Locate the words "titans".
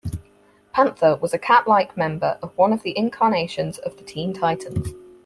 4.33-4.93